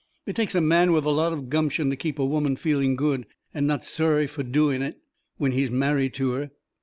It 0.25 0.35
takes 0.35 0.55
a 0.55 0.61
man 0.61 0.93
with 0.93 1.05
a 1.05 1.11
lot 1.11 1.31
of 1.31 1.47
gumption 1.47 1.91
to 1.91 1.95
keep 1.95 2.17
a 2.17 2.25
woman 2.25 2.55
feeling 2.55 2.95
good 2.95 3.27
and 3.53 3.67
not 3.67 3.85
sorry 3.85 4.25
fur 4.25 4.41
doing 4.41 4.81
it 4.81 4.97
when 5.37 5.51
he's 5.51 5.69
married 5.69 6.15
to 6.15 6.31
her. 6.31 6.51